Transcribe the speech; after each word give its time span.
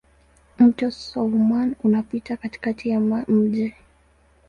Mto 0.59 0.91
Soummam 0.91 1.75
unapita 1.83 2.37
katikati 2.37 2.89
ya 2.89 2.99
mji. 3.27 3.73